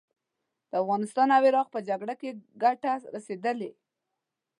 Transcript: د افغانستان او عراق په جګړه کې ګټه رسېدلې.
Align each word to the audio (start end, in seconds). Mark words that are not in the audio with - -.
د 0.69 0.71
افغانستان 0.83 1.27
او 1.35 1.43
عراق 1.47 1.67
په 1.71 1.79
جګړه 1.89 2.13
کې 2.21 2.29
ګټه 2.63 2.93
رسېدلې. 3.15 3.71